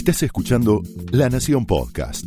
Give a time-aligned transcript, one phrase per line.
[0.00, 0.80] Estás escuchando
[1.12, 2.24] La Nación Podcast.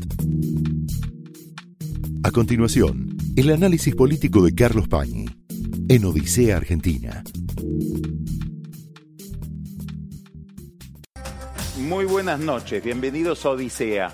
[2.24, 5.26] A continuación, el análisis político de Carlos Pañi
[5.90, 7.24] en Odisea Argentina.
[11.80, 14.14] Muy buenas noches, bienvenidos a Odisea.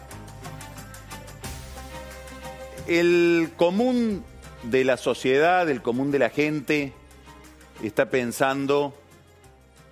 [2.87, 4.23] El común
[4.63, 6.93] de la sociedad, el común de la gente,
[7.83, 8.95] está pensando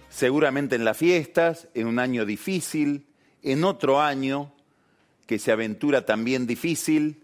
[0.10, 3.08] seguramente en las fiestas, en un año difícil,
[3.44, 4.52] en otro año
[5.26, 7.24] que se aventura también difícil,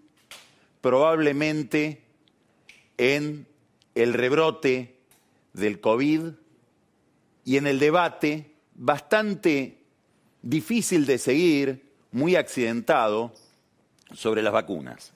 [0.82, 2.04] probablemente
[2.98, 3.48] en
[3.96, 4.98] el rebrote
[5.54, 6.22] del COVID
[7.46, 9.84] y en el debate bastante
[10.42, 13.34] difícil de seguir, muy accidentado,
[14.14, 15.14] sobre las vacunas.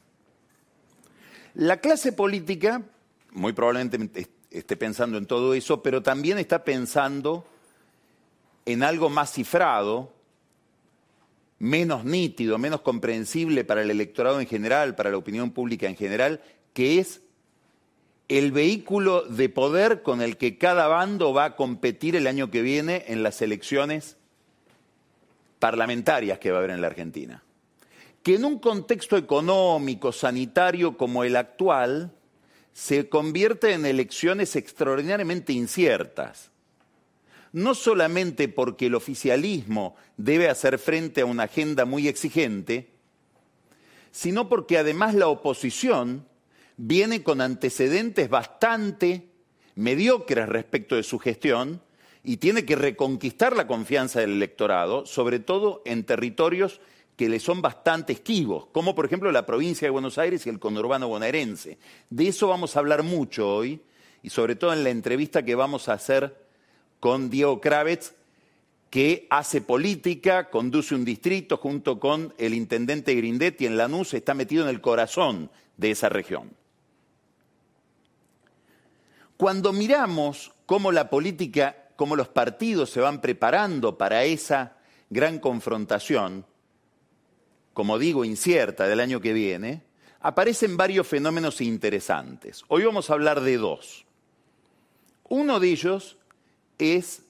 [1.54, 2.82] La clase política,
[3.32, 7.45] muy probablemente esté pensando en todo eso, pero también está pensando
[8.66, 10.14] en algo más cifrado,
[11.60, 16.42] menos nítido, menos comprensible para el electorado en general, para la opinión pública en general,
[16.73, 17.22] que es
[18.28, 22.62] el vehículo de poder con el que cada bando va a competir el año que
[22.62, 24.18] viene en las elecciones
[25.59, 27.44] parlamentarias que va a haber en la Argentina.
[28.22, 32.12] Que en un contexto económico, sanitario como el actual,
[32.74, 36.52] se convierte en elecciones extraordinariamente inciertas
[37.58, 42.88] no solamente porque el oficialismo debe hacer frente a una agenda muy exigente,
[44.11, 46.28] sino porque además la oposición
[46.78, 49.30] viene con antecedentes bastante
[49.73, 51.81] mediocres respecto de su gestión
[52.23, 56.80] y tiene que reconquistar la confianza del electorado, sobre todo en territorios
[57.16, 60.59] que le son bastante esquivos, como por ejemplo la provincia de Buenos Aires y el
[60.59, 61.80] conurbano bonaerense.
[62.11, 63.81] De eso vamos a hablar mucho hoy
[64.22, 66.47] y sobre todo en la entrevista que vamos a hacer
[67.00, 68.14] con Diego Kravitz,
[68.90, 74.64] que hace política, conduce un distrito junto con el intendente Grindetti en Lanús, está metido
[74.64, 76.52] en el corazón de esa región.
[79.35, 84.78] Cuando miramos cómo la política, cómo los partidos se van preparando para esa
[85.09, 86.46] gran confrontación,
[87.74, 89.84] como digo, incierta del año que viene,
[90.22, 92.64] aparecen varios fenómenos interesantes.
[92.69, 94.06] Hoy vamos a hablar de dos.
[95.29, 96.18] Uno de ellos
[96.78, 97.24] es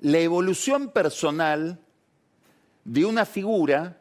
[0.00, 1.80] la evolución personal
[2.84, 4.00] de una figura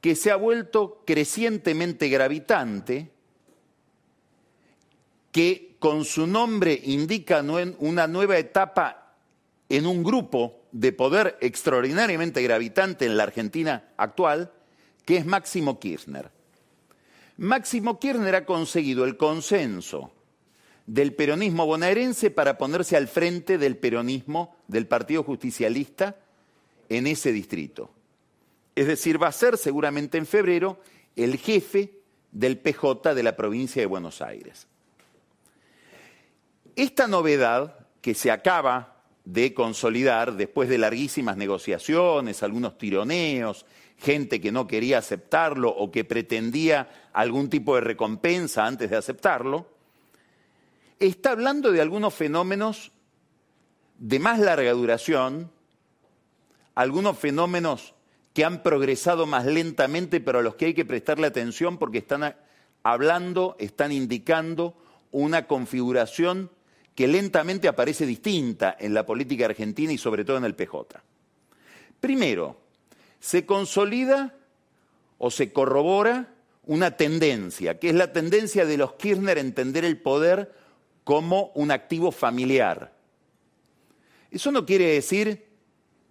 [0.00, 3.10] que se ha vuelto crecientemente gravitante,
[5.32, 7.42] que con su nombre indica
[7.78, 9.14] una nueva etapa
[9.68, 14.52] en un grupo de poder extraordinariamente gravitante en la Argentina actual,
[15.04, 16.30] que es Máximo Kirchner.
[17.36, 20.12] Máximo Kirchner ha conseguido el consenso
[20.90, 26.16] del peronismo bonaerense para ponerse al frente del peronismo del Partido Justicialista
[26.88, 27.92] en ese distrito.
[28.74, 30.80] Es decir, va a ser seguramente en febrero
[31.14, 32.00] el jefe
[32.32, 34.66] del PJ de la provincia de Buenos Aires.
[36.74, 43.64] Esta novedad que se acaba de consolidar después de larguísimas negociaciones, algunos tironeos,
[43.96, 49.78] gente que no quería aceptarlo o que pretendía algún tipo de recompensa antes de aceptarlo,
[51.00, 52.92] está hablando de algunos fenómenos
[53.98, 55.50] de más larga duración,
[56.74, 57.94] algunos fenómenos
[58.34, 62.36] que han progresado más lentamente, pero a los que hay que prestarle atención porque están
[62.82, 64.76] hablando, están indicando
[65.10, 66.50] una configuración
[66.94, 71.02] que lentamente aparece distinta en la política argentina y sobre todo en el PJ.
[71.98, 72.60] Primero,
[73.18, 74.34] se consolida
[75.18, 76.34] o se corrobora
[76.64, 80.59] una tendencia, que es la tendencia de los Kirchner a entender el poder
[81.10, 82.92] como un activo familiar.
[84.30, 85.44] Eso no quiere decir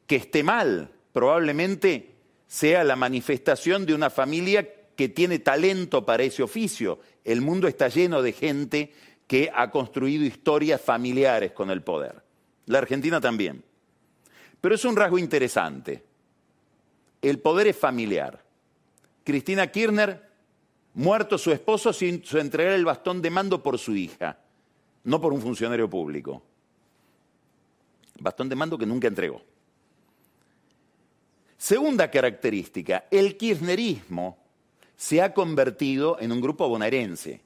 [0.06, 2.16] que esté mal, probablemente
[2.48, 4.68] sea la manifestación de una familia
[4.98, 7.00] que tiene talento para ese oficio.
[7.24, 8.94] El mundo está lleno de gente
[9.26, 12.22] que ha construido historias familiares con el poder.
[12.66, 13.64] La Argentina también.
[14.60, 16.04] Pero es un rasgo interesante.
[17.22, 18.44] El poder es familiar.
[19.24, 20.30] Cristina Kirchner,
[20.94, 24.40] muerto su esposo sin entregar el bastón de mando por su hija
[25.04, 26.42] no por un funcionario público.
[28.20, 29.42] Bastón de mando que nunca entregó.
[31.58, 34.38] Segunda característica, el kirchnerismo
[34.96, 37.42] se ha convertido en un grupo bonaerense.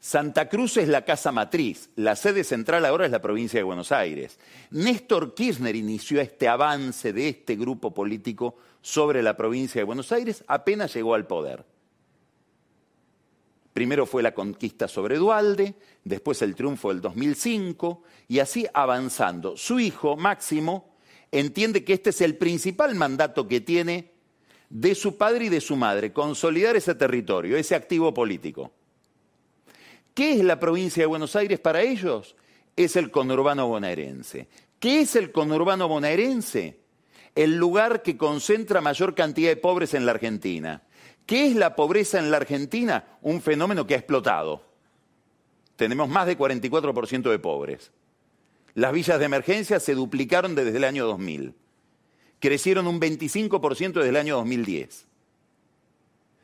[0.00, 3.90] Santa Cruz es la casa matriz, la sede central ahora es la provincia de Buenos
[3.90, 4.38] Aires.
[4.70, 10.44] Néstor Kirchner inició este avance de este grupo político sobre la provincia de Buenos Aires
[10.46, 11.64] apenas llegó al poder.
[13.74, 15.74] Primero fue la conquista sobre Dualde,
[16.04, 19.56] después el triunfo del 2005 y así avanzando.
[19.56, 20.94] Su hijo, Máximo,
[21.32, 24.12] entiende que este es el principal mandato que tiene
[24.70, 28.72] de su padre y de su madre, consolidar ese territorio, ese activo político.
[30.14, 32.36] ¿Qué es la provincia de Buenos Aires para ellos?
[32.76, 34.46] Es el conurbano bonaerense.
[34.78, 36.78] ¿Qué es el conurbano bonaerense?
[37.34, 40.82] El lugar que concentra mayor cantidad de pobres en la Argentina.
[41.26, 43.18] ¿Qué es la pobreza en la Argentina?
[43.22, 44.62] Un fenómeno que ha explotado.
[45.76, 47.90] Tenemos más de 44% de pobres.
[48.74, 51.54] Las villas de emergencia se duplicaron desde el año 2000.
[52.40, 55.06] Crecieron un 25% desde el año 2010.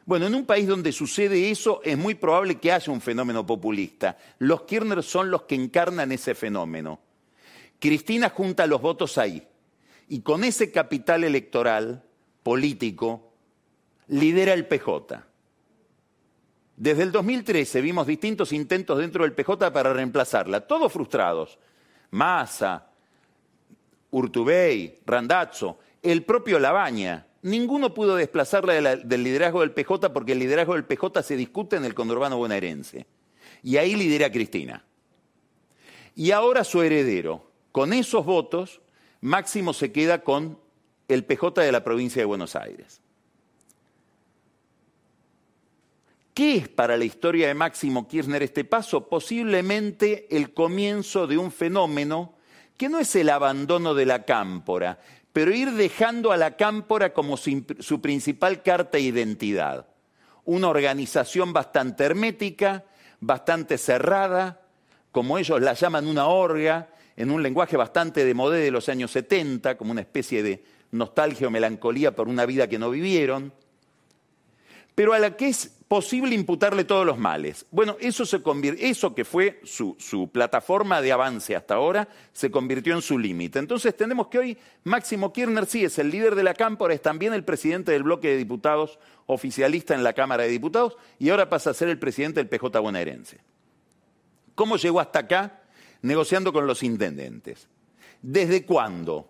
[0.07, 4.17] Bueno, en un país donde sucede eso es muy probable que haya un fenómeno populista.
[4.39, 7.01] Los Kirchner son los que encarnan ese fenómeno.
[7.79, 9.47] Cristina junta los votos ahí
[10.09, 12.03] y con ese capital electoral
[12.43, 13.30] político
[14.11, 15.25] lidera el PJ.
[16.77, 21.59] Desde el 2013 vimos distintos intentos dentro del PJ para reemplazarla, todos frustrados.
[22.11, 22.89] Massa,
[24.11, 27.27] Urtubey, Randazzo, el propio Labaña.
[27.43, 31.85] Ninguno pudo desplazarla del liderazgo del PJ porque el liderazgo del PJ se discute en
[31.85, 33.07] el conurbano bonaerense.
[33.63, 34.85] Y ahí lidera Cristina.
[36.17, 37.49] Y ahora su heredero.
[37.73, 38.81] Con esos votos,
[39.21, 40.59] Máximo se queda con
[41.07, 43.01] el PJ de la provincia de Buenos Aires.
[46.35, 49.09] ¿Qué es para la historia de Máximo Kirchner este paso?
[49.09, 52.35] Posiblemente el comienzo de un fenómeno
[52.77, 55.01] que no es el abandono de la cámpora,
[55.33, 59.87] pero ir dejando a la cámpora como su, principal carta de identidad.
[60.45, 62.85] Una organización bastante hermética,
[63.21, 64.63] bastante cerrada,
[65.13, 69.11] como ellos la llaman una orga, en un lenguaje bastante de modé de los años
[69.11, 73.53] 70, como una especie de nostalgia o melancolía por una vida que no vivieron,
[74.95, 77.67] pero a la que es posible imputarle todos los males.
[77.73, 78.41] Bueno, eso, se
[78.79, 83.59] eso que fue su, su, plataforma de avance hasta ahora, se convirtió en su límite.
[83.59, 87.35] Entonces tenemos que hoy Máximo Kirchner sí es el líder de la Cámpora, es también
[87.35, 91.71] el presidente del bloque de diputados oficialista en la Cámara de Diputados y ahora pasa
[91.71, 93.39] a ser el presidente del PJ bonaerense.
[94.55, 95.63] ¿Cómo llegó hasta acá?
[96.03, 97.67] Negociando con los intendentes.
[98.23, 99.29] ¿Desde cuándo?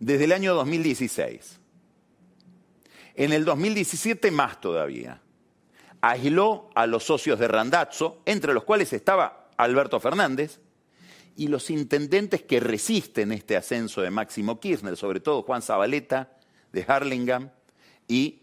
[0.00, 1.61] Desde el año 2016.
[3.14, 5.20] En el 2017 más todavía.
[6.00, 10.60] Aisló a los socios de Randazzo, entre los cuales estaba Alberto Fernández,
[11.36, 16.30] y los intendentes que resisten este ascenso de Máximo Kirchner, sobre todo Juan Zabaleta
[16.72, 17.50] de Harlingham
[18.08, 18.40] y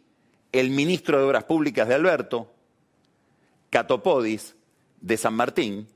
[0.51, 2.51] el ministro de Obras Públicas de Alberto,
[3.69, 4.55] Catopodis
[5.01, 5.87] de San Martín,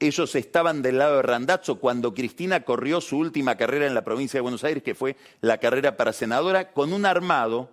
[0.00, 4.38] ellos estaban del lado de Randazzo cuando Cristina corrió su última carrera en la provincia
[4.38, 7.70] de Buenos Aires, que fue la carrera para senadora, con un armado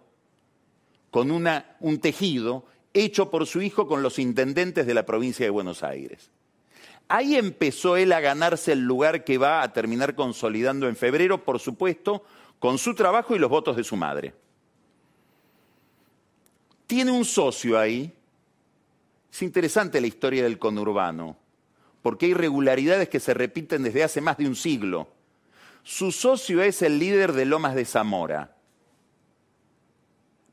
[1.15, 5.81] con un tejido hecho por su hijo con los intendentes de la provincia de Buenos
[5.81, 6.29] Aires.
[7.07, 11.61] Ahí empezó él a ganarse el lugar que va a terminar consolidando en febrero, por
[11.61, 12.25] supuesto,
[12.59, 14.33] con su trabajo y los votos de su madre.
[16.85, 18.13] Tiene un socio ahí.
[19.31, 21.37] Es interesante la historia del conurbano,
[22.01, 25.07] porque hay irregularidades que se repiten desde hace más de un siglo.
[25.81, 28.54] Su socio es el líder de Lomas de Zamora,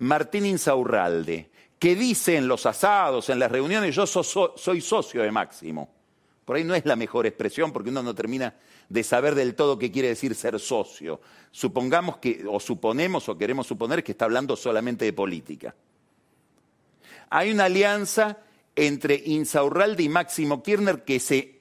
[0.02, 5.88] Martín Insaurralde, que dice en los asados, en las reuniones, yo soy socio de Máximo.
[6.44, 8.54] Por ahí no es la mejor expresión porque uno no termina
[8.88, 11.20] de saber del todo qué quiere decir ser socio.
[11.52, 15.74] Supongamos que, o suponemos o queremos suponer que está hablando solamente de política.
[17.30, 18.38] Hay una alianza
[18.74, 21.60] entre Insaurralde y Máximo Kirchner que se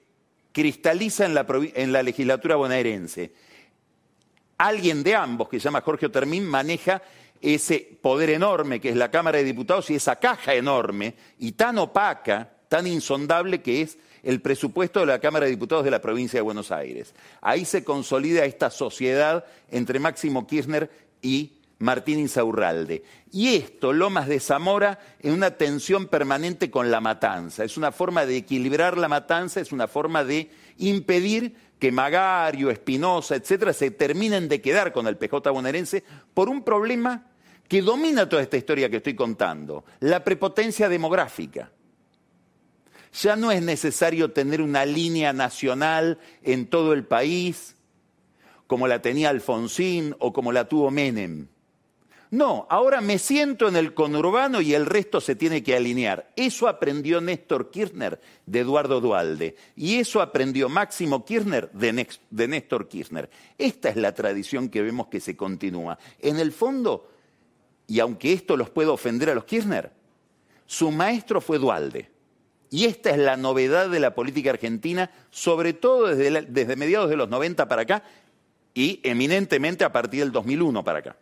[0.52, 3.34] cristaliza en la, legislatura bonaerense.
[4.58, 7.02] Alguien de ambos, que se llama Jorge Otermín, maneja
[7.42, 11.78] ese poder enorme que es la Cámara de Diputados y esa caja enorme y tan
[11.80, 16.38] opaca, tan insondable que es el presupuesto de la Cámara de Diputados de la provincia
[16.38, 17.14] de Buenos Aires.
[17.42, 20.90] Ahí se consolida esta sociedad entre Máximo Kirchner
[21.22, 23.04] y Martín Insaurralde.
[23.32, 27.64] Y esto, Lomas de Zamora, en una tensión permanente con la matanza.
[27.64, 33.36] Es una forma de equilibrar la matanza, es una forma de impedir que Magario, Espinosa,
[33.36, 36.04] etcétera, se terminen de quedar con el PJ bonaerense
[36.36, 37.31] por un problema
[37.72, 41.72] que domina toda esta historia que estoy contando, la prepotencia demográfica.
[43.14, 47.78] Ya no es necesario tener una línea nacional en todo el país,
[48.68, 51.48] como la tenía Alfonsín o como la tuvo Menem.
[52.30, 56.30] No, ahora me siento en el conurbano y el resto se tiene que alinear.
[56.36, 62.90] Eso aprendió Néstor Kirchner de Eduardo Dualde y eso aprendió Máximo Kirchner de, de Néstor
[62.90, 63.30] Kirchner.
[63.58, 65.98] Esta es la tradición que vemos que se continúa.
[66.20, 67.08] En el fondo,
[67.92, 69.92] y aunque esto los pueda ofender a los Kirchner,
[70.66, 72.10] su maestro fue Dualde.
[72.70, 77.28] Y esta es la novedad de la política argentina, sobre todo desde, mediados de los
[77.28, 78.04] 90 para acá,
[78.74, 81.18] y eminentemente a partir del 2001 para acá.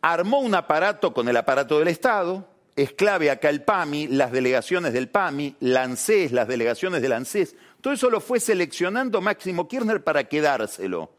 [0.00, 4.92] Armó un aparato con el aparato del Estado, es clave acá el PAMI, las delegaciones
[4.92, 10.02] del PAMI, la ANSES, las delegaciones del ANSES, todo eso lo fue seleccionando Máximo Kirchner
[10.02, 11.15] para quedárselo.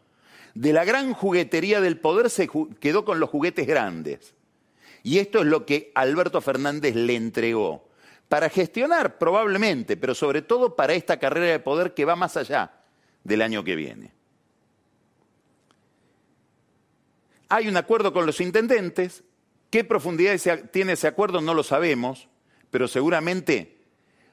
[0.57, 2.49] De la gran juguetería del poder se
[2.79, 4.33] quedó con los juguetes grandes.
[5.03, 7.87] Y esto es lo que Alberto Fernández le entregó.
[8.27, 12.71] Para gestionar, probablemente, pero sobre todo para esta carrera de poder que va más allá
[13.23, 14.11] del año que viene.
[17.49, 19.23] Hay un acuerdo con los intendentes.
[19.69, 20.39] ¿Qué profundidad
[20.71, 21.39] tiene ese acuerdo?
[21.39, 22.29] No lo sabemos,
[22.71, 23.76] pero seguramente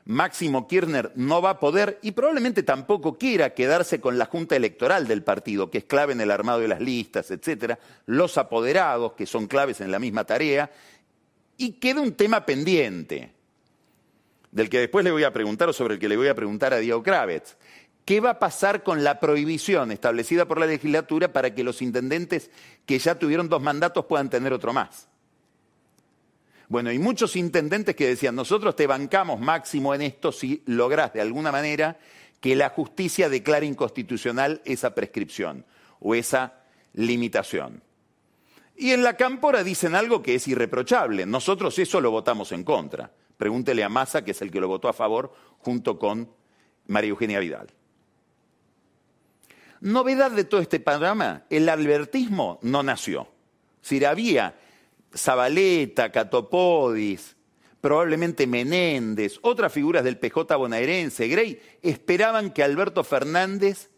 [0.06, 5.06] Máximo Kirchner no va a poder y probablemente tampoco quiera quedarse con la junta electoral
[5.06, 9.24] del partido, que es clave en el armado de las listas, etcétera, los apoderados, que
[9.24, 10.70] son claves en la misma tarea,
[11.56, 13.32] y queda un tema pendiente,
[14.50, 16.74] del que después le voy a preguntar o sobre el que le voy a preguntar
[16.74, 17.56] a Diego Kravitz.
[18.04, 22.50] ¿Qué va a pasar con la prohibición establecida por la legislatura para que los intendentes
[22.84, 25.08] que ya tuvieron dos mandatos puedan tener otro más?
[26.74, 31.20] Bueno, hay muchos intendentes que decían, nosotros te bancamos máximo en esto si lográs de
[31.20, 31.98] alguna manera
[32.40, 35.64] que la justicia declare inconstitucional esa prescripción
[36.00, 36.64] o esa
[36.94, 37.80] limitación.
[38.74, 41.26] Y en la cámpora dicen algo que es irreprochable.
[41.26, 43.12] Nosotros eso lo votamos en contra.
[43.36, 46.28] Pregúntele a Massa, que es el que lo votó a favor, junto con
[46.88, 47.68] María Eugenia Vidal.
[49.80, 53.28] Novedad de todo este panorama, el albertismo no nació.
[53.80, 54.56] Si había
[55.16, 57.36] Zabaleta, Catopodis,
[57.80, 63.90] probablemente Menéndez, otras figuras del PJ bonaerense, Grey, esperaban que Alberto Fernández,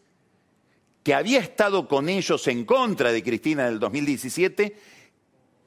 [1.02, 4.76] que había estado con ellos en contra de Cristina en el 2017,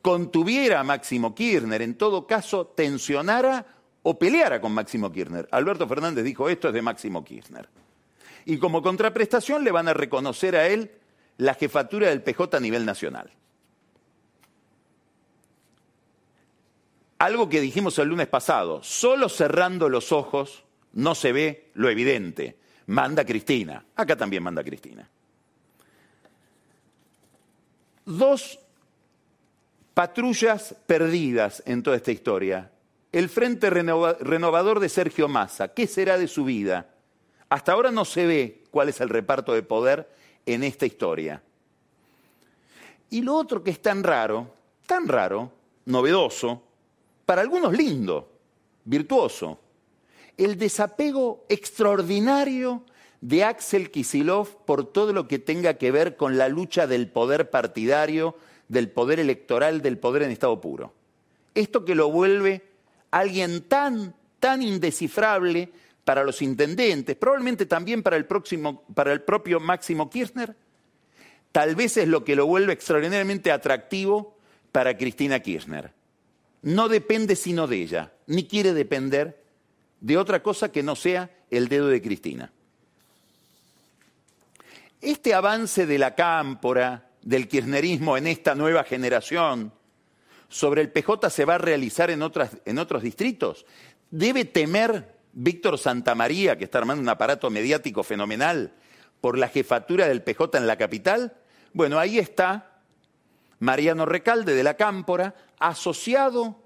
[0.01, 3.65] contuviera a Máximo Kirchner, en todo caso tensionara
[4.03, 5.47] o peleara con Máximo Kirchner.
[5.51, 7.69] Alberto Fernández dijo, esto es de Máximo Kirchner.
[8.45, 10.91] Y como contraprestación le van a reconocer a él
[11.37, 13.31] la jefatura del PJ a nivel nacional.
[17.19, 22.57] Algo que dijimos el lunes pasado, solo cerrando los ojos no se ve lo evidente.
[22.87, 23.85] Manda Cristina.
[23.95, 25.07] Acá también manda Cristina.
[28.05, 28.59] Dos
[29.93, 32.71] patrullas perdidas en toda esta historia.
[33.11, 35.73] El Frente Renovador de Sergio Massa.
[35.73, 36.89] ¿Qué será de su vida?
[37.49, 40.09] Hasta ahora no se ve cuál es el reparto de poder
[40.45, 41.43] en esta historia.
[43.09, 44.53] Y lo otro que es tan raro,
[44.85, 45.51] tan raro,
[45.85, 46.63] novedoso,
[47.29, 48.27] para algunos lindo,
[48.85, 49.59] virtuoso,
[50.35, 52.83] el desapego extraordinario
[53.21, 57.51] de Axel Kisilov por todo lo que tenga que ver con la lucha del poder
[57.51, 58.35] partidario,
[58.67, 60.91] del poder electoral, del poder en estado puro.
[61.53, 62.63] Esto que lo vuelve
[63.11, 65.69] alguien tan, tan indescifrable
[66.03, 70.55] para los intendentes, probablemente también para el, próximo, para el propio Máximo Kirchner,
[71.51, 74.35] tal vez es lo que lo vuelve extraordinariamente atractivo
[74.71, 75.98] para Cristina Kirchner
[76.61, 79.43] no depende sino de ella, ni quiere depender
[80.01, 82.51] de otra cosa que no sea el dedo de Cristina.
[85.01, 89.71] Este avance de la cámpora, del kirchnerismo en esta nueva generación,
[90.49, 93.65] sobre el PJ se va a realizar en, otros distritos.
[94.09, 98.73] ¿Debe temer Víctor Santamaría, que está armando un aparato mediático fenomenal,
[99.21, 101.33] por la jefatura del PJ en la capital?
[101.71, 102.81] Bueno, ahí está
[103.59, 106.57] Mariano Recalde de la Cámpora, asociado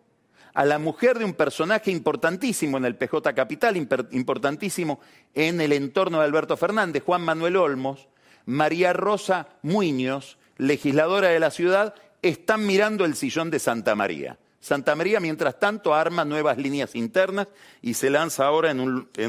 [0.53, 3.75] a la mujer de un personaje importantísimo en el PJ Capital,
[4.11, 4.99] importantísimo
[5.33, 8.07] en el entorno de Alberto Fernández, Juan Manuel Olmos,
[8.45, 14.37] María Rosa Muñoz, legisladora de la ciudad, están mirando el sillón de Santa María.
[14.59, 17.47] Santa María, mientras tanto, arma nuevas líneas internas
[17.81, 18.79] y se lanza ahora en,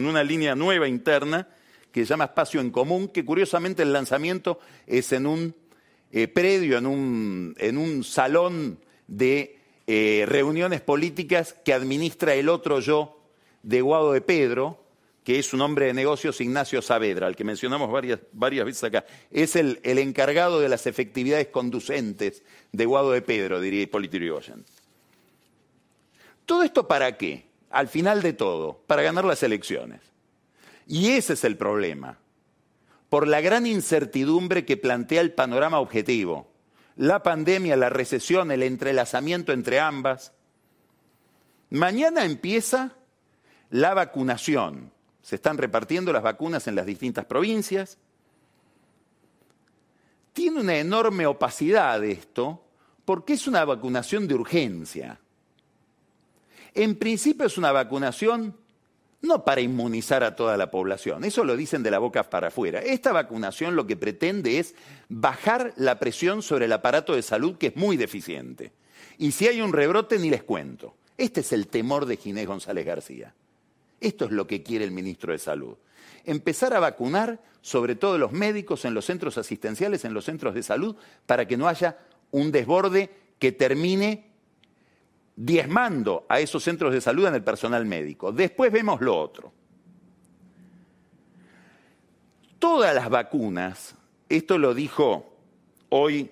[0.07, 1.49] una línea nueva interna
[1.91, 5.55] que se llama Espacio en Común, que curiosamente el lanzamiento es en un
[6.13, 12.81] eh, predio, en un, en un salón de eh, reuniones políticas que administra el otro
[12.81, 13.21] yo
[13.63, 14.83] de Guado de Pedro,
[15.25, 19.05] que es un hombre de negocios Ignacio Saavedra, al que mencionamos varias, varias veces acá.
[19.31, 22.43] Es el, el, encargado de las efectividades conducentes
[22.73, 24.19] de Guado de Pedro, diría Hipólito.
[26.47, 27.47] ¿Todo esto para qué?
[27.71, 30.01] Al final de todo, para ganar las elecciones.
[30.87, 32.19] Y ese es el problema.
[33.09, 36.54] Por la gran incertidumbre que plantea el panorama objetivo
[36.97, 40.33] la pandemia, la recesión, el entrelazamiento entre ambas.
[41.71, 42.93] Mañana empieza
[43.71, 44.93] la vacunación.
[45.23, 47.99] Se están repartiendo las vacunas en las distintas provincias.
[50.33, 52.65] Tiene una enorme opacidad esto
[53.05, 55.21] porque es una vacunación de urgencia.
[56.75, 58.57] En principio es una vacunación
[59.25, 62.81] no para inmunizar a toda la población, eso lo dicen de la boca para afuera.
[62.81, 64.75] Esta vacunación lo que pretende es
[65.09, 68.73] bajar la presión sobre el aparato de salud que es muy deficiente.
[69.19, 70.95] Y si hay un rebrote, ni les cuento.
[71.17, 73.35] Este es el temor de Ginés González García.
[74.01, 75.77] Esto es lo que quiere el ministro de Salud.
[76.25, 80.63] Empezar a vacunar, sobre todo los médicos, en los centros asistenciales, en los centros de
[80.63, 81.99] salud, para que no haya
[82.31, 84.34] un desborde que termine
[85.37, 88.33] diezmando a esos centros de salud en el personal médico.
[88.33, 89.53] Después vemos lo otro.
[92.59, 93.95] Todas las vacunas,
[94.29, 95.37] esto lo dijo
[95.91, 96.31] hoy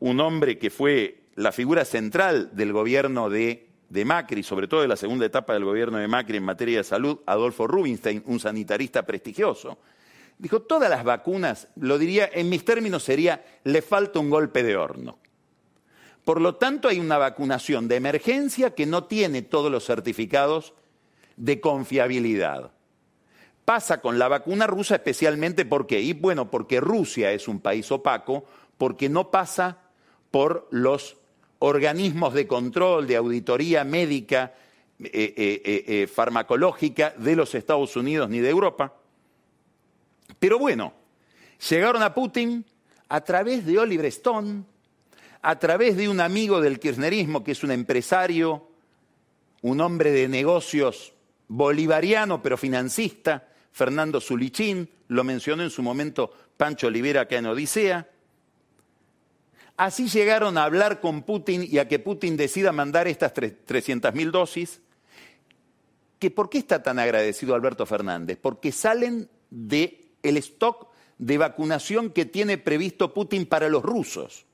[0.00, 4.88] un hombre que fue la figura central del gobierno de, de, Macri, sobre todo de
[4.88, 9.04] la segunda etapa del gobierno de Macri en materia de salud, Adolfo Rubinstein, un sanitarista
[9.04, 9.78] prestigioso,
[10.38, 14.76] dijo, todas las vacunas, lo diría, en mis términos sería, le falta un golpe de
[14.76, 15.18] horno.
[16.24, 20.72] Por lo tanto, hay una vacunación de emergencia que no tiene todos los certificados
[21.36, 22.70] de confiabilidad.
[23.64, 28.44] Pasa con la vacuna rusa especialmente porque, y bueno, porque Rusia es un país opaco,
[28.78, 29.78] porque no pasa
[30.30, 31.16] por los
[31.60, 34.54] organismos de control, de auditoría médica,
[34.98, 38.94] eh, eh, eh, farmacológica de los Estados Unidos ni de Europa.
[40.38, 40.92] Pero bueno,
[41.68, 42.64] llegaron a Putin
[43.08, 44.64] a través de Oliver Stone,
[45.44, 48.66] a través de un amigo del kirchnerismo que es un empresario,
[49.60, 51.12] un hombre de negocios
[51.48, 58.08] bolivariano pero financista, Fernando Zulichín, lo mencionó en su momento Pancho Olivera acá en Odisea.
[59.76, 64.80] Así llegaron a hablar con Putin y a que Putin decida mandar estas 300.000 dosis.
[66.18, 68.38] ¿Que ¿Por qué está tan agradecido Alberto Fernández?
[68.40, 74.46] Porque salen del el stock de vacunación que tiene previsto Putin para los rusos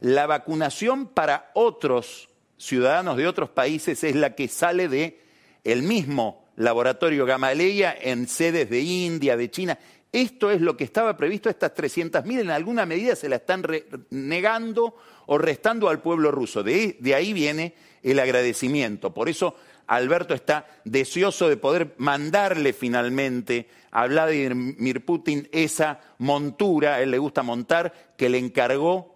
[0.00, 5.20] la vacunación para otros ciudadanos de otros países es la que sale de
[5.64, 9.78] el mismo laboratorio Gamaleya en sedes de India, de China.
[10.12, 13.64] Esto es lo que estaba previsto, estas 300.000 en alguna medida se la están
[14.10, 16.62] negando o restando al pueblo ruso.
[16.62, 19.12] De, de ahí viene el agradecimiento.
[19.12, 19.56] Por eso
[19.88, 27.18] Alberto está deseoso de poder mandarle finalmente a Vladimir Putin esa montura, a él le
[27.18, 29.15] gusta montar, que le encargó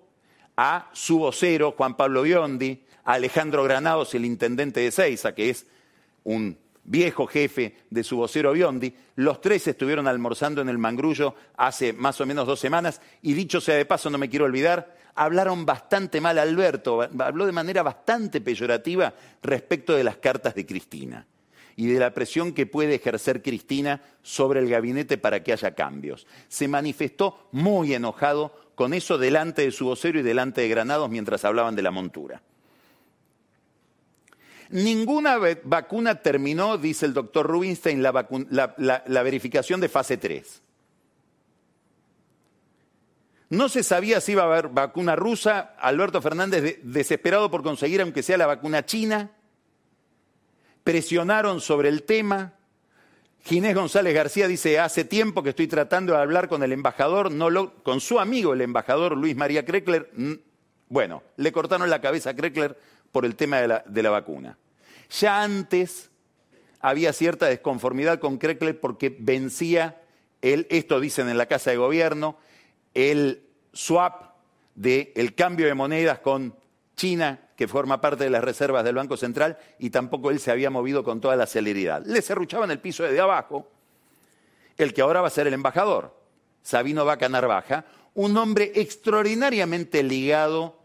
[0.63, 5.65] a su vocero, Juan Pablo Biondi, a Alejandro Granados, el intendente de Ceiza, que es
[6.25, 8.95] un viejo jefe de su vocero Biondi.
[9.15, 13.59] Los tres estuvieron almorzando en el Mangrullo hace más o menos dos semanas y dicho
[13.59, 18.43] sea de paso, no me quiero olvidar, hablaron bastante mal Alberto, habló de manera bastante
[18.43, 21.27] peyorativa respecto de las cartas de Cristina
[21.75, 26.27] y de la presión que puede ejercer Cristina sobre el gabinete para que haya cambios.
[26.49, 31.45] Se manifestó muy enojado con eso delante de su vocero y delante de Granados mientras
[31.45, 32.41] hablaban de la montura.
[34.71, 40.63] Ninguna vacuna terminó, dice el doctor Rubinstein, la, verificación de fase 3.
[43.51, 45.75] No se sabía si iba a haber vacuna rusa.
[45.79, 49.31] Alberto Fernández, desesperado por conseguir, aunque sea la vacuna china,
[50.85, 52.55] presionaron sobre el tema.
[53.45, 57.33] Ginés González García dice, hace tiempo que estoy tratando de hablar con el embajador,
[57.83, 60.11] con su amigo el embajador Luis María Kreckler.
[60.89, 62.79] Bueno, le cortaron la cabeza a Kreckler
[63.13, 64.59] por el tema de la, de vacuna.
[65.19, 66.11] Ya antes
[66.81, 70.01] había cierta desconformidad con Kreckler porque vencía,
[70.43, 72.37] el, esto dicen en la Casa de Gobierno,
[72.95, 74.31] el swap
[74.75, 76.55] del el cambio de monedas con
[77.01, 80.69] China que forma parte de las reservas del Banco Central, y tampoco él se había
[80.69, 82.05] movido con toda la celeridad.
[82.05, 83.69] Le cerruchaban el piso de abajo
[84.77, 86.15] el que ahora va a ser el embajador,
[86.63, 90.79] Sabino Vaca Narvaja, un hombre extraordinariamente ligado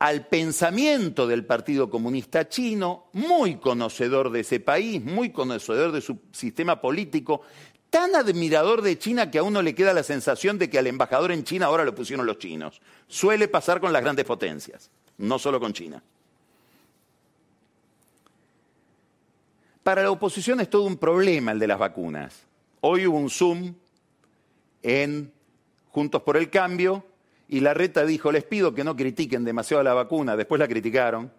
[0.00, 6.18] al pensamiento del Partido Comunista Chino, muy conocedor de ese país, muy conocedor de su
[6.32, 7.40] sistema político,
[7.90, 11.32] tan admirador de China que a uno le queda la sensación de que al embajador
[11.32, 12.80] en China ahora lo pusieron los chinos.
[13.08, 16.02] Suele pasar con las grandes potencias no solo con China.
[19.82, 22.46] Para la oposición es todo un problema el de las vacunas.
[22.80, 23.74] Hoy hubo un Zoom
[24.82, 25.32] en
[25.90, 27.04] Juntos por el Cambio
[27.48, 31.32] y la reta dijo, les pido que no critiquen demasiado la vacuna, después la criticaron,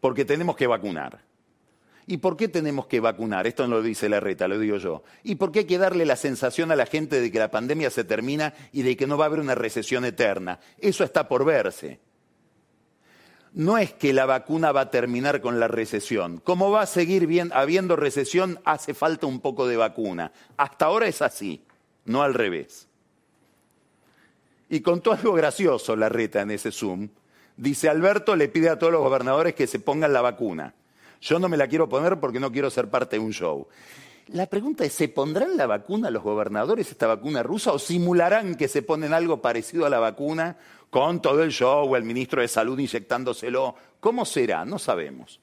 [0.00, 1.20] porque tenemos que vacunar.
[2.06, 3.46] ¿Y por qué tenemos que vacunar?
[3.46, 5.02] Esto no lo dice la reta, lo digo yo.
[5.22, 7.90] ¿Y por qué hay que darle la sensación a la gente de que la pandemia
[7.90, 10.60] se termina y de que no va a haber una recesión eterna?
[10.78, 12.00] Eso está por verse
[13.54, 16.38] no es que la vacuna va a terminar con la recesión.
[16.38, 20.32] Como va a seguir bien, habiendo recesión, hace falta un poco de vacuna.
[20.56, 21.64] Hasta ahora es así,
[22.04, 22.88] no al revés.
[24.68, 27.08] Y contó algo gracioso la reta en ese Zoom.
[27.56, 30.74] Dice, Alberto le pide a todos los gobernadores que se pongan la vacuna.
[31.24, 33.66] Yo no me la quiero poner porque no quiero ser parte de un show.
[34.28, 38.68] La pregunta es, ¿se pondrán la vacuna los gobernadores, esta vacuna rusa, o simularán que
[38.68, 40.58] se ponen algo parecido a la vacuna
[40.90, 43.74] con todo el show, el ministro de Salud inyectándoselo?
[44.00, 44.66] ¿Cómo será?
[44.66, 45.40] No sabemos.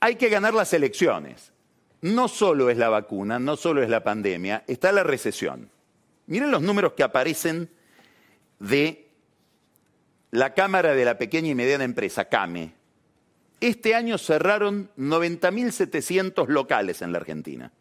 [0.00, 1.52] Hay que ganar las elecciones.
[2.00, 5.70] No solo es la vacuna, no solo es la pandemia, está la recesión.
[6.26, 7.68] Miren los números que aparecen
[8.58, 9.07] de
[10.30, 12.72] la Cámara de la Pequeña y Mediana Empresa, CAME,
[13.60, 17.72] este año cerraron 90.700 locales en la Argentina.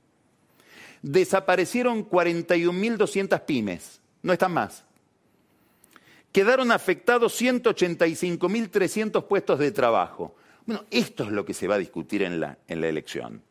[1.02, 4.84] Desaparecieron 41.200 pymes, no están más.
[6.32, 10.36] Quedaron afectados 185.300 puestos de trabajo.
[10.66, 13.42] Bueno, esto es lo que se va a discutir en la, en la elección.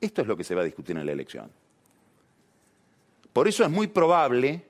[0.00, 1.50] Esto es lo que se va a discutir en la elección.
[3.32, 4.64] Por eso es muy probable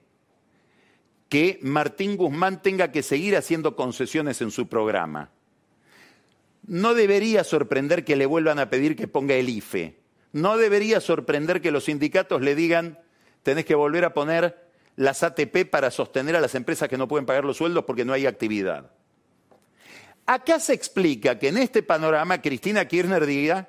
[1.33, 5.31] que Martín Guzmán tenga que seguir haciendo concesiones en su programa
[6.67, 9.99] no debería sorprender que le vuelvan a pedir que ponga el IFE.
[10.33, 12.99] No debería sorprender que los sindicatos le digan,
[13.43, 17.27] tenés que volver a poner las ATP para sostener a las empresas que no pueden
[17.27, 18.91] pagar los sueldos porque no hay actividad.
[20.27, 23.69] Acá se explica que en este panorama Cristina Kirchner diga,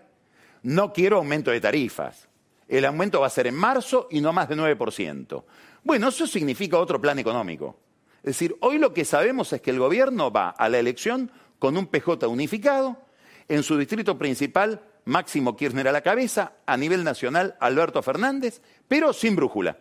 [0.62, 2.28] no quiero aumento de tarifas.
[2.68, 5.44] El aumento va a ser en marzo y no más de 9%.
[5.84, 7.78] Bueno, eso significa otro plan económico.
[8.18, 11.78] Es decir, hoy lo que sabemos es que el gobierno va a la elección con
[11.78, 12.98] un PJ unificado,
[13.50, 19.12] en su distrito principal Máximo Kirchner a la cabeza, a nivel nacional Alberto Fernández, pero
[19.12, 19.78] sin brújula,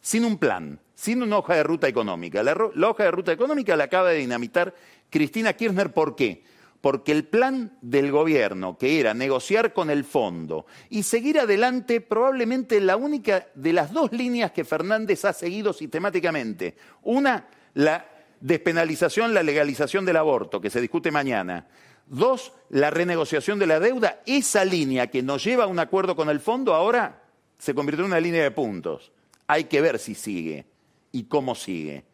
[0.00, 2.42] sin un plan, sin una hoja de ruta económica.
[2.42, 4.74] La, la hoja de ruta económica la acaba de dinamitar
[5.10, 6.42] Cristina Kirchner, ¿por qué?
[6.80, 12.80] Porque el plan del gobierno, que era negociar con el fondo y seguir adelante probablemente
[12.80, 16.76] la única de las dos líneas que Fernández ha seguido sistemáticamente.
[17.02, 18.06] Una, la
[18.40, 21.66] despenalización, la legalización del aborto, que se discute mañana.
[22.06, 24.20] Dos, la renegociación de la deuda.
[24.24, 27.22] Esa línea que nos lleva a un acuerdo con el fondo ahora
[27.58, 29.12] se convirtió en una línea de puntos.
[29.46, 30.66] Hay que ver si sigue
[31.12, 32.04] y cómo sigue.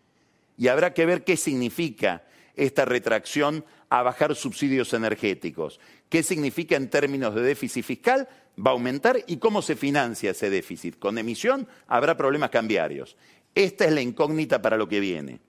[0.56, 2.22] Y habrá que ver qué significa
[2.56, 5.80] esta retracción a bajar subsidios energéticos.
[6.08, 8.28] ¿Qué significa en términos de déficit fiscal?
[8.58, 10.98] Va a aumentar y cómo se financia ese déficit.
[10.98, 13.16] Con emisión habrá problemas cambiarios.
[13.54, 15.40] Esta es la incógnita para lo que viene.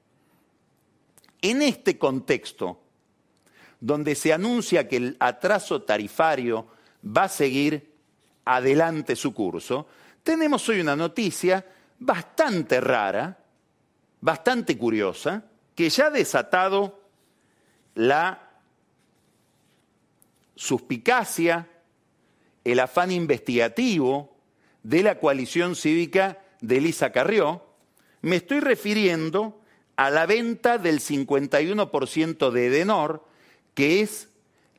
[1.41, 2.81] En este contexto,
[3.79, 6.67] donde se anuncia que el atraso tarifario
[7.05, 7.93] va a seguir
[8.45, 9.87] adelante su curso,
[10.23, 11.65] tenemos hoy una noticia
[11.99, 13.37] bastante rara,
[14.21, 15.43] bastante curiosa,
[15.75, 16.99] que ya ha desatado
[17.93, 18.49] la
[20.55, 21.69] suspicacia,
[22.63, 24.35] el afán investigativo
[24.83, 27.63] de la coalición cívica de Elisa Carrió.
[28.21, 29.61] Me estoy refiriendo
[29.97, 33.25] a la venta del 51% de Edenor,
[33.73, 34.29] que es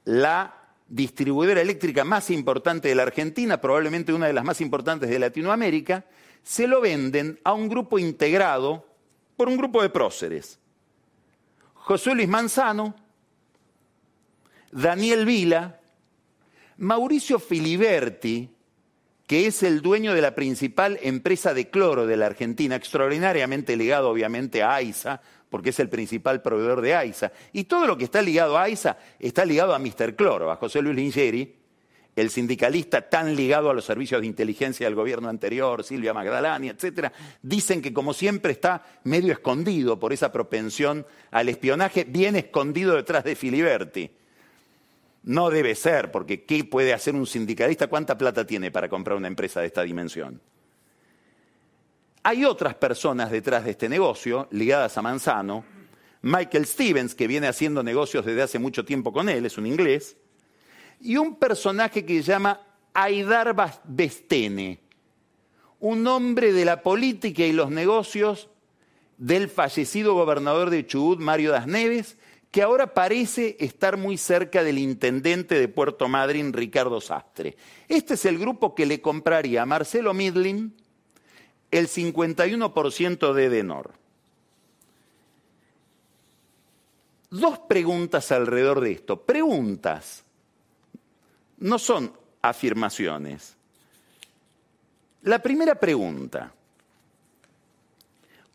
[0.05, 0.55] la
[0.89, 6.05] distribuidora eléctrica más importante de la Argentina, probablemente una de las más importantes de Latinoamérica,
[6.43, 8.87] se lo venden a un grupo integrado
[9.37, 10.59] por un grupo de próceres.
[11.87, 12.97] José Luis Manzano,
[14.73, 15.79] Daniel Vila,
[16.79, 18.51] Mauricio Filiberti,
[19.25, 24.11] que es el dueño de la principal empresa de cloro de la Argentina, extraordinariamente ligado
[24.11, 27.31] obviamente a AISA, porque es el principal proveedor de AISA.
[27.53, 30.17] Y todo lo que está ligado a AISA está ligado a Mr.
[30.17, 31.55] Cloro, a José Luis Lingeri,
[32.17, 37.13] el sindicalista tan ligado a los servicios de inteligencia del gobierno anterior, Silvia Magdalani, etcétera,
[37.43, 43.23] dicen que como siempre está medio escondido por esa propensión al espionaje, bien escondido detrás
[43.23, 44.11] de Filiberti.
[45.25, 47.89] No debe ser, porque ¿qué puede hacer un sindicalista?
[47.89, 50.41] ¿Cuánta plata tiene para comprar una empresa de esta dimensión?
[52.23, 55.65] Hay otras personas detrás de este negocio, ligadas a Manzano.
[56.23, 60.17] Michael Stevens, que viene haciendo negocios desde hace mucho tiempo con él, es un inglés.
[61.01, 62.61] Y un personaje que se llama
[62.95, 63.55] Aidar
[63.85, 64.81] Bestene,
[65.81, 68.49] un hombre de la política y los negocios
[69.19, 72.17] del fallecido gobernador de Chubut, Mario Das Neves,
[72.51, 77.57] que ahora parece estar muy cerca del intendente de Puerto Madryn, Ricardo Sastre.
[77.89, 80.75] Este es el grupo que le compraría a Marcelo Midlin
[81.71, 83.93] el 51% de Edenor.
[87.31, 89.21] Dos preguntas alrededor de esto.
[89.21, 90.26] Preguntas.
[91.59, 93.57] No son afirmaciones.
[95.23, 96.53] La primera pregunta.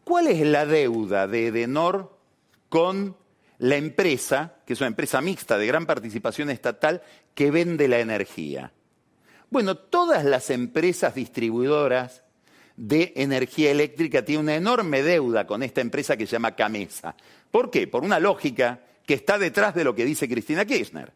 [0.04, 2.18] ¿Cuál es la deuda de Edenor
[2.70, 3.16] con
[3.62, 7.04] la empresa, que es una empresa mixta de gran participación estatal,
[7.36, 8.72] que vende la energía.
[9.52, 12.24] Bueno, todas las empresas distribuidoras
[12.76, 17.16] de energía eléctrica tienen una enorme deuda con esta empresa que se llama Camesa.
[17.52, 17.86] ¿Por qué?
[17.88, 21.12] Por una lógica que está detrás de lo que dice Cristina Kirchner.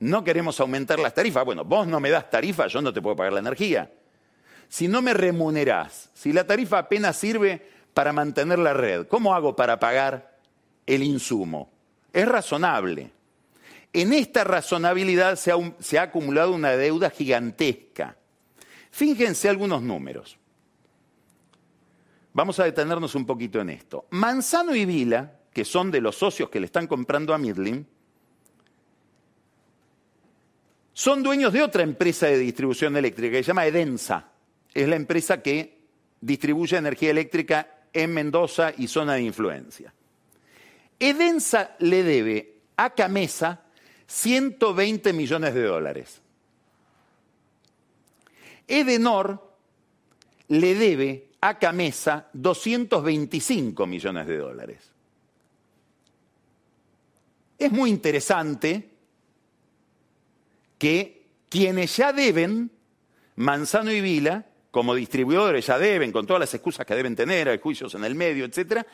[0.00, 1.44] No queremos aumentar las tarifas.
[1.44, 3.92] Bueno, vos no me das tarifa, yo no te puedo pagar la energía.
[4.68, 9.54] Si no me remunerás, si la tarifa apenas sirve para mantener la red, ¿cómo hago
[9.54, 10.38] para pagar
[10.86, 11.70] el insumo?
[12.12, 13.10] Es razonable.
[13.92, 18.16] En esta razonabilidad se ha, acumulado una deuda gigantesca.
[18.90, 20.38] Fíjense algunos números.
[22.32, 24.06] Vamos a detenernos un poquito en esto.
[24.10, 27.86] Manzano y Vila, que son de los socios que le están comprando a Midlin,
[31.00, 34.32] son dueños de otra empresa de distribución eléctrica que se llama Edensa.
[34.74, 35.78] Es la empresa que
[36.20, 39.94] distribuye energía eléctrica en Mendoza y zona de influencia.
[40.98, 43.62] Edensa le debe a Camesa
[44.08, 46.20] 120 millones de dólares.
[48.68, 49.56] Edenor
[50.48, 54.90] le debe a Camesa 225 millones de dólares.
[57.58, 58.89] Es muy interesante
[60.80, 62.70] que quienes ya deben,
[63.36, 67.58] Manzano y Vila, como distribuidores ya deben, con todas las excusas que deben tener, hay
[67.58, 68.86] juicios en el medio, etcétera,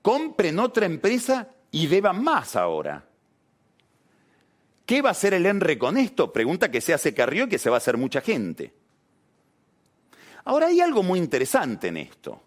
[0.00, 3.04] compren otra empresa y deban más ahora.
[4.86, 6.32] ¿Qué va a hacer el ENRE con esto?
[6.32, 8.72] Pregunta que se hace Carrió y que se va a hacer mucha gente.
[10.44, 12.40] Ahora hay algo muy interesante en esto.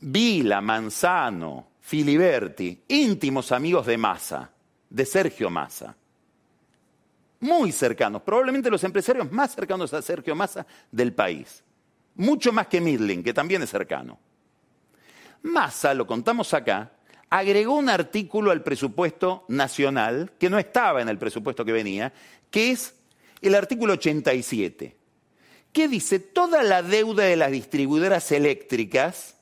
[0.00, 4.50] Vila, Manzano, Filiberti, íntimos amigos de Massa,
[4.90, 5.96] de Sergio Massa.
[7.42, 11.64] Muy cercanos, probablemente los empresarios más cercanos a Sergio Massa del país.
[12.14, 14.18] Mucho más que Midling, que también es cercano.
[15.42, 16.92] Massa, lo contamos acá,
[17.28, 22.12] agregó un artículo al presupuesto nacional que no estaba en el presupuesto que venía,
[22.48, 22.94] que es
[23.40, 24.96] el artículo 87
[25.72, 29.36] ¿Qué dice toda la deuda de las distribuidoras eléctricas,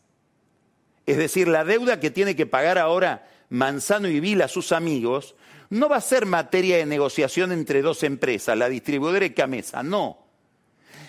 [1.04, 5.34] es decir, la deuda que tiene que pagar ahora Manzano y Vila a sus amigos,
[5.70, 10.18] no va a ser materia de negociación entre dos empresas, la distribuidora y Camesa, no.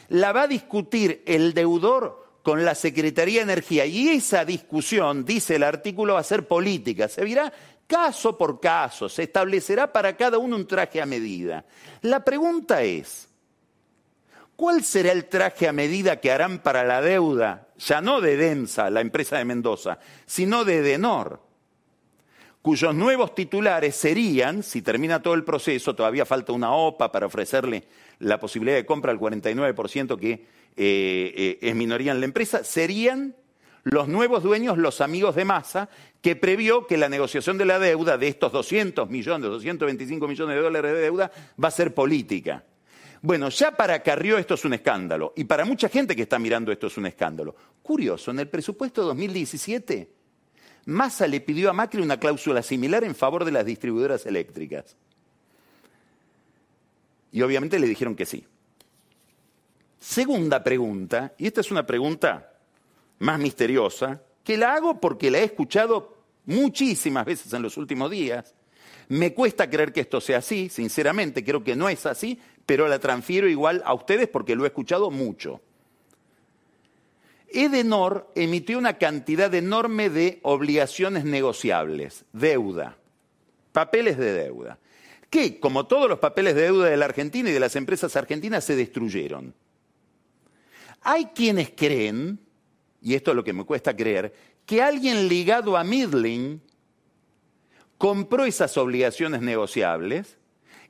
[0.10, 5.56] La va a discutir el deudor con la Secretaría de Energía y esa discusión, dice
[5.56, 7.08] el artículo, va a ser política.
[7.08, 7.52] Se verá
[7.88, 11.66] caso por caso, se establecerá para cada uno un traje a medida.
[12.02, 13.30] La pregunta es,
[14.62, 18.92] ¿Cuál será el traje a medida que harán para la deuda, ya no de Densa,
[18.92, 19.98] la empresa de Mendoza,
[20.28, 21.42] sino de Denor?
[22.62, 27.84] Cuyos nuevos titulares serían, si termina todo el proceso, todavía falta una OPA para ofrecerle
[28.20, 30.40] la posibilidad de compra al 49% que eh,
[30.78, 33.36] eh, es minoría en la empresa, serían
[33.84, 35.90] los nuevos dueños, los amigos de Massa,
[36.22, 40.62] que previó que la negociación de la deuda de estos 200 millones, 225 millones de
[40.62, 42.64] dólares de deuda, va a ser política.
[43.24, 46.72] Bueno, ya para Carrió esto es un escándalo y para mucha gente que está mirando
[46.72, 47.56] esto es un escándalo.
[47.82, 50.21] Curioso, en el presupuesto 2017,
[50.86, 54.96] Massa le pidió a Macri una cláusula similar en favor de las distribuidoras eléctricas.
[57.32, 58.46] Y obviamente le dijeron que sí.
[60.00, 62.54] Segunda pregunta, y esta es una pregunta
[63.20, 68.56] más misteriosa, que la hago porque la he escuchado muchísimas veces en los últimos días.
[69.10, 73.00] Me cuesta creer que esto sea así, sinceramente, creo que no es así, pero la
[73.00, 75.62] transfiero igual a ustedes porque lo he escuchado mucho.
[77.54, 82.98] Edenor emitió una cantidad enorme de obligaciones negociables, deuda,
[83.72, 84.80] papeles de deuda,
[85.30, 88.64] que, como todos los papeles de deuda de la Argentina y de las empresas argentinas,
[88.64, 89.54] se destruyeron.
[91.02, 92.40] Hay quienes creen,
[93.02, 94.34] y esto es lo que me cuesta creer,
[94.66, 96.62] que alguien ligado a Midling
[97.98, 100.38] compró esas obligaciones negociables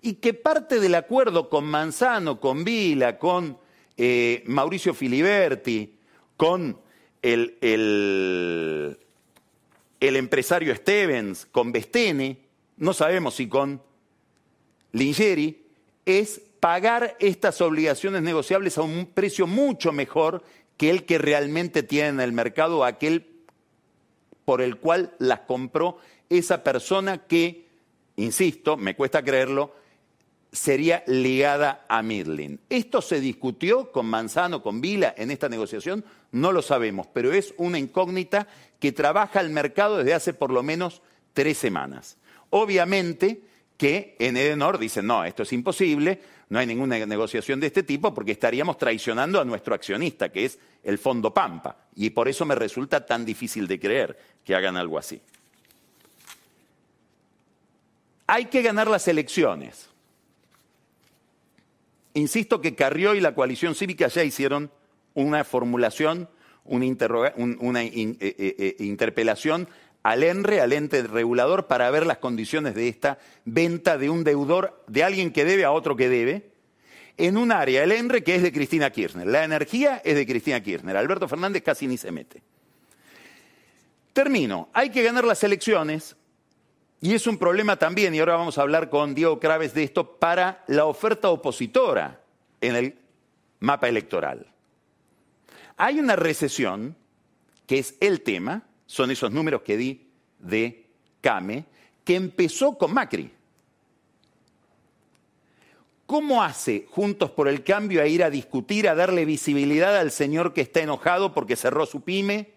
[0.01, 3.57] y que parte del acuerdo con Manzano, con Vila, con
[3.97, 5.95] eh, Mauricio Filiberti,
[6.41, 6.75] con
[7.21, 8.97] el, el,
[10.15, 12.39] empresario Stevens, con Bestene,
[12.77, 13.79] no sabemos si con
[14.91, 15.67] Lingeri,
[16.03, 20.43] es pagar estas obligaciones negociables a un precio mucho mejor
[20.77, 23.27] que el que realmente tiene en el mercado, aquel
[24.43, 27.67] por el cual las compró esa persona que,
[28.15, 29.75] insisto, me cuesta creerlo,
[30.51, 32.59] sería ligada a Midlin.
[32.69, 36.03] ¿Esto se discutió con Manzano, con Vila en esta negociación?
[36.31, 38.47] No lo sabemos, pero es una incógnita
[38.79, 41.01] que trabaja el mercado desde hace por lo menos
[41.33, 42.17] tres semanas.
[42.49, 43.41] Obviamente
[43.77, 48.13] que en Edenor dicen, no, esto es imposible, no hay ninguna negociación de este tipo
[48.13, 51.77] porque estaríamos traicionando a nuestro accionista, que es el Fondo Pampa.
[51.95, 55.21] Y por eso me resulta tan difícil de creer que hagan algo así.
[58.27, 59.90] Hay que ganar las elecciones.
[62.13, 64.71] Insisto que Carrió y la coalición cívica ya hicieron
[65.13, 66.29] una formulación,
[66.65, 66.85] una,
[67.83, 69.67] eh, eh, eh, interpelación
[70.03, 74.83] al ENRE, al ente regulador, para ver las condiciones de esta venta de un deudor,
[74.87, 76.49] de alguien que debe a otro que debe,
[77.17, 79.27] en un área, el ENRE, que es de Cristina Kirchner.
[79.27, 80.97] La energía es de Cristina Kirchner.
[80.97, 82.41] Alberto Fernández casi ni se mete.
[84.13, 84.69] Termino.
[84.73, 86.15] Hay que ganar las elecciones
[87.01, 90.19] y es un problema también, y ahora vamos a hablar con Diego Craves de esto,
[90.19, 92.21] para la oferta opositora
[92.61, 92.95] en el
[93.59, 94.45] mapa electoral.
[95.77, 96.95] Hay una recesión,
[97.65, 100.85] que es el tema, son esos números que di de
[101.21, 101.65] Came,
[102.03, 103.31] que empezó con Macri.
[106.05, 110.53] ¿Cómo hace Juntos por el Cambio a ir a discutir, a darle visibilidad al señor
[110.53, 112.51] que está enojado porque cerró su pyme,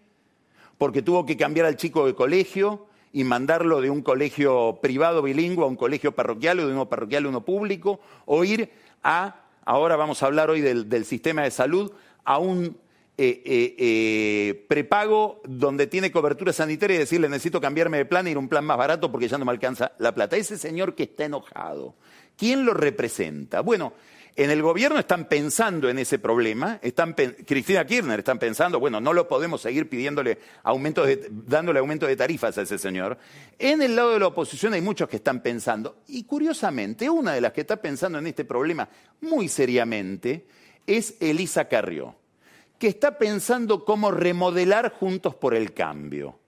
[0.77, 5.63] porque tuvo que cambiar al chico de colegio y mandarlo de un colegio privado bilingüe
[5.63, 8.71] a un colegio parroquial o de uno parroquial a uno público, o ir
[9.05, 11.93] a, ahora vamos a hablar hoy del, sistema de salud,
[12.25, 12.77] a un
[13.17, 18.33] eh, eh, eh, prepago donde tiene cobertura sanitaria y decirle necesito cambiarme de plan e
[18.33, 20.37] ir a un plan más barato porque ya no me alcanza la plata.
[20.37, 21.95] Ese señor que está enojado,
[22.37, 23.61] ¿quién lo representa?
[23.61, 23.93] Bueno,
[24.37, 26.81] en el gobierno están pensando en ese problema,
[27.47, 32.59] Cristina Kirchner están pensando, bueno, no lo podemos seguir pidiéndole aumento dándole aumento de tarifas
[32.59, 33.19] a ese señor.
[33.59, 37.41] En el lado de la oposición hay muchos que están pensando, y curiosamente, una de
[37.41, 38.89] las que está pensando en este problema
[39.21, 40.47] muy seriamente
[40.87, 42.17] es Elisa Carrió
[42.79, 46.39] que está pensando cómo remodelar Juntos por el Cambio.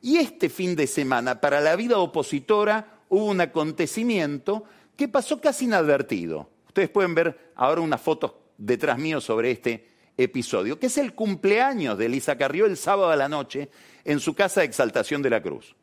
[0.00, 4.64] Y este fin de semana, para la vida opositora, hubo un acontecimiento
[4.96, 6.48] que pasó casi inadvertido.
[6.74, 11.96] Ustedes pueden ver ahora unas fotos detrás mío sobre este episodio, que es el cumpleaños
[11.96, 13.70] de Elisa Carrió el sábado a la noche
[14.04, 15.76] en su casa de Exaltación de la Cruz.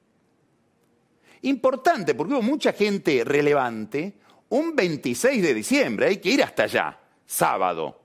[1.43, 4.15] Importante, porque hubo mucha gente relevante,
[4.49, 8.01] un 26 de diciembre, hay que ir hasta allá, sábado.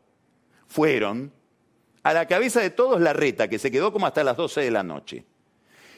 [0.68, 1.32] Fueron
[2.04, 4.70] a la cabeza de todos la reta, que se quedó como hasta las 12 de
[4.70, 5.24] la noche.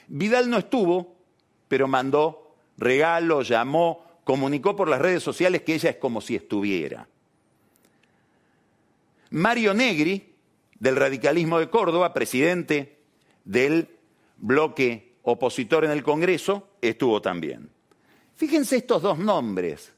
[0.07, 1.17] Vidal no estuvo,
[1.69, 7.09] pero mandó regalo, llamó, comunicó por las redes sociales que ella es como si estuviera.
[9.31, 10.35] Mario Negri,
[10.79, 12.99] del radicalismo de Córdoba, presidente
[13.47, 13.89] del
[14.37, 17.71] bloque opositor en el Congreso, estuvo también.
[18.37, 19.95] Fíjense estos dos nombres.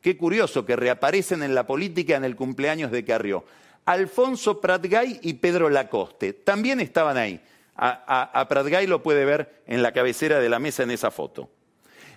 [0.00, 3.44] Qué curioso que reaparecen en la política en el cumpleaños de Carrió.
[3.84, 6.34] Alfonso Pratgay y Pedro Lacoste.
[6.34, 7.40] También estaban ahí.
[7.74, 11.50] A, Pratgay lo puede ver en la cabecera de la mesa en esa foto.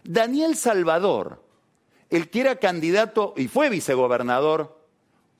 [0.03, 1.44] Daniel Salvador,
[2.15, 4.79] el que era candidato y fue vicegobernador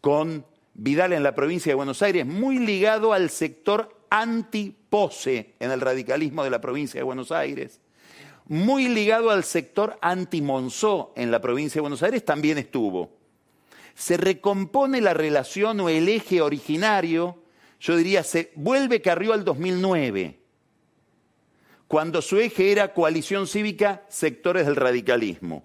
[0.01, 5.81] con Vidal en la provincia de Buenos Aires, muy ligado al sector antipose en el
[5.81, 7.79] radicalismo de la provincia de Buenos Aires,
[8.47, 13.09] muy ligado al sector anti-Monzó en la provincia de Buenos Aires, también estuvo
[13.95, 17.38] se recompone la relación o el eje originario,
[17.79, 20.38] yo diría, se vuelve Carrió al 2009,
[21.88, 25.63] cuando su eje era coalición cívica, sectores del radicalismo.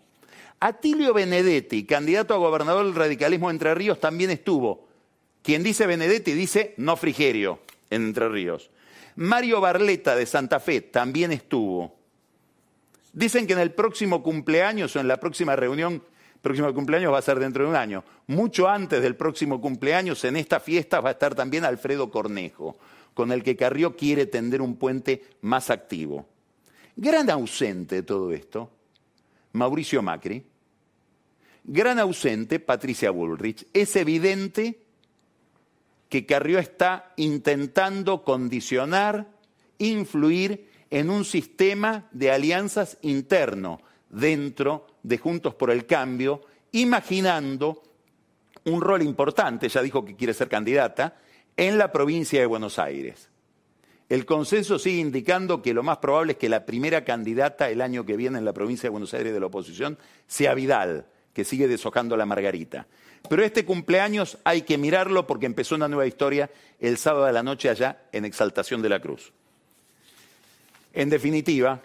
[0.60, 4.86] Atilio Benedetti, candidato a gobernador del radicalismo Entre Ríos, también estuvo.
[5.42, 8.70] Quien dice Benedetti dice no Frigerio en Entre Ríos.
[9.16, 11.96] Mario Barleta de Santa Fe también estuvo.
[13.12, 16.02] Dicen que en el próximo cumpleaños o en la próxima reunión
[16.40, 18.04] próximo cumpleaños va a ser dentro de un año.
[18.26, 22.78] Mucho antes del próximo cumpleaños, en esta fiesta va a estar también Alfredo Cornejo,
[23.14, 26.26] con el que Carrió quiere tender un puente más activo.
[26.96, 28.70] Gran ausente de todo esto,
[29.52, 30.49] Mauricio Macri.
[31.64, 33.66] Gran ausente, Patricia Bullrich.
[33.72, 34.80] Es evidente
[36.08, 39.28] que Carrió está intentando condicionar,
[39.78, 46.42] influir en un sistema de alianzas interno dentro de Juntos por el Cambio,
[46.72, 47.82] imaginando
[48.64, 51.16] un rol importante, ya dijo que quiere ser candidata,
[51.56, 53.30] en la provincia de Buenos Aires.
[54.08, 58.04] El consenso sigue indicando que lo más probable es que la primera candidata el año
[58.04, 59.96] que viene en la provincia de Buenos Aires de la oposición
[60.26, 62.86] sea Vidal, que sigue deshojando la margarita.
[63.28, 67.42] Pero este cumpleaños hay que mirarlo porque empezó una nueva historia el sábado de la
[67.42, 69.32] noche allá en Exaltación de la Cruz.
[70.92, 71.82] En definitiva,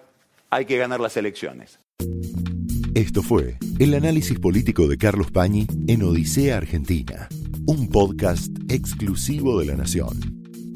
[0.49, 1.79] hay que ganar las elecciones.
[2.95, 7.27] Esto fue el análisis político de Carlos Pañi en Odisea Argentina,
[7.65, 10.44] un podcast exclusivo de La Nación.